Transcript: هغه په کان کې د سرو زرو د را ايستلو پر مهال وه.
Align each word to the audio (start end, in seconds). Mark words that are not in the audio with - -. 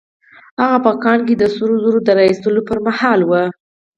هغه 0.61 0.77
په 0.85 0.91
کان 1.03 1.19
کې 1.27 1.35
د 1.37 1.43
سرو 1.55 1.75
زرو 1.83 1.99
د 2.03 2.09
را 2.17 2.23
ايستلو 2.29 2.61
پر 2.69 2.77
مهال 2.87 3.19
وه. 3.29 3.43